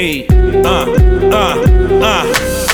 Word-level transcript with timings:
Ei, 0.00 0.26
ah, 0.64 0.86
ah, 1.30 1.56
ah. 2.02 2.24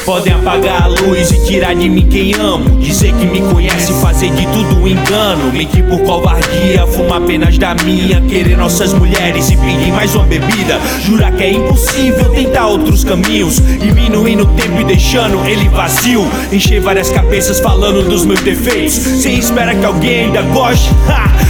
Podem 0.05 0.33
apagar 0.33 0.85
a 0.85 0.87
luz 0.87 1.33
e 1.33 1.45
tirar 1.45 1.75
de 1.75 1.89
mim 1.89 2.07
quem 2.09 2.33
amo. 2.35 2.79
Dizer 2.79 3.12
que 3.15 3.27
me 3.27 3.41
conhece, 3.41 3.93
fazer 3.95 4.30
de 4.30 4.47
tudo 4.47 4.80
um 4.80 4.87
engano. 4.87 5.52
Mentir 5.52 5.83
por 5.87 5.99
covardia, 6.02 6.87
fumar 6.87 7.21
apenas 7.21 7.59
da 7.59 7.75
minha. 7.83 8.21
Querer 8.21 8.57
nossas 8.57 8.93
mulheres 8.93 9.51
e 9.51 9.57
pedir 9.57 9.93
mais 9.93 10.15
uma 10.15 10.23
bebida. 10.23 10.79
Jurar 11.05 11.33
que 11.33 11.43
é 11.43 11.51
impossível 11.51 12.29
tentar 12.30 12.69
outros 12.69 13.02
caminhos. 13.02 13.61
Diminuindo 13.80 14.45
o 14.45 14.47
tempo 14.55 14.80
e 14.80 14.85
deixando 14.85 15.45
ele 15.49 15.69
vazio. 15.69 16.24
Encher 16.52 16.80
várias 16.80 17.11
cabeças 17.11 17.59
falando 17.59 18.09
dos 18.09 18.24
meus 18.24 18.41
defeitos. 18.41 18.95
Sem 18.95 19.37
espera 19.37 19.74
que 19.74 19.85
alguém 19.85 20.27
ainda 20.27 20.43
goste. 20.43 20.93
Ha! 21.09 21.46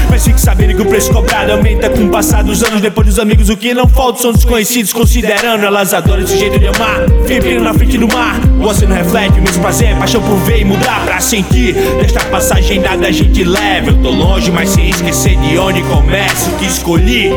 Que 0.77 0.83
o 0.83 0.85
preço 0.85 1.11
cobrado 1.11 1.53
aumenta 1.53 1.89
com 1.89 2.05
o 2.05 2.09
passar 2.11 2.45
dos 2.45 2.63
anos. 2.63 2.83
Depois 2.83 3.07
dos 3.07 3.19
amigos, 3.19 3.49
o 3.49 3.57
que 3.57 3.73
não 3.73 3.89
falta 3.89 4.21
são 4.21 4.33
desconhecidos, 4.33 4.93
considerando 4.93 5.65
elas 5.65 5.95
adoram 5.95 6.23
esse 6.23 6.39
jeito 6.39 6.59
de 6.59 6.67
amar. 6.67 7.01
Vem 7.27 7.59
na 7.59 7.73
frente 7.73 7.97
do 7.97 8.07
mar, 8.07 8.39
você 8.59 8.87
não 8.87 8.95
reflete 8.95 9.39
o 9.39 9.43
mesmo 9.43 9.63
prazer, 9.63 9.97
paixão 9.97 10.21
por 10.21 10.37
ver 10.41 10.61
e 10.61 10.65
mudar 10.67 11.03
pra 11.07 11.19
sentir. 11.19 11.75
Desta 11.99 12.21
passagem 12.27 12.79
nada 12.79 13.07
a 13.07 13.11
gente 13.11 13.43
leva. 13.43 13.89
Eu 13.89 14.03
tô 14.03 14.11
longe, 14.11 14.51
mas 14.51 14.69
sem 14.69 14.91
esquecer 14.91 15.37
de 15.37 15.57
onde 15.57 15.83
começa. 15.85 16.51
O 16.51 16.59
que 16.59 16.67
escolhi, 16.67 17.31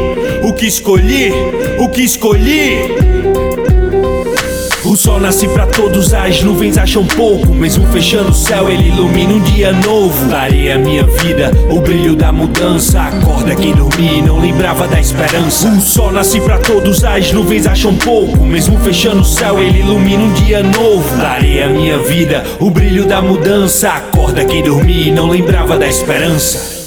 o 0.44 0.54
que 0.54 0.66
escolhi, 0.68 1.32
o 1.80 1.88
que 1.88 2.02
escolhi. 2.02 3.19
Sol 5.00 5.18
nasce 5.18 5.48
pra 5.48 5.66
todos, 5.66 6.14
as 6.14 6.44
nuvens 6.44 6.78
acham 6.78 7.06
pouco. 7.06 7.54
Mesmo 7.54 7.88
fechando 7.88 8.32
o 8.32 8.34
céu, 8.34 8.70
ele 8.70 8.90
ilumina 8.90 9.32
um 9.32 9.40
dia 9.40 9.72
novo. 9.72 10.28
Clareia 10.28 10.78
minha 10.78 11.06
vida, 11.06 11.54
o 11.70 11.80
brilho 11.80 12.18
da 12.18 12.34
mudança. 12.34 13.04
Acorda 13.04 13.56
quem 13.56 13.74
dormia 13.74 14.12
e 14.12 14.22
não 14.22 14.42
lembrava 14.42 14.90
da 14.90 15.00
esperança. 15.00 15.70
O 15.70 15.80
sol 15.80 16.12
nasce 16.12 16.42
pra 16.42 16.58
todos, 16.58 17.06
as 17.06 17.32
nuvens 17.32 17.66
acham 17.66 17.96
pouco. 17.96 18.44
Mesmo 18.44 18.78
fechando 18.80 19.22
o 19.22 19.26
céu, 19.26 19.58
ele 19.58 19.80
ilumina 19.80 20.22
um 20.22 20.34
dia 20.34 20.62
novo. 20.62 21.18
Clareia 21.18 21.70
minha 21.70 21.98
vida, 22.00 22.44
o 22.60 22.70
brilho 22.70 23.06
da 23.06 23.22
mudança. 23.22 23.88
Acorda 23.92 24.44
quem 24.44 24.62
dormia 24.62 25.08
e 25.08 25.12
não 25.12 25.30
lembrava 25.30 25.78
da 25.78 25.88
esperança. 25.88 26.79